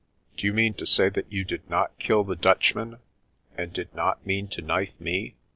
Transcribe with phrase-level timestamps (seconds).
[0.35, 2.97] <c Do you mean to say that you did not kill the Dutchmen,
[3.55, 5.35] and did not mean to knife me?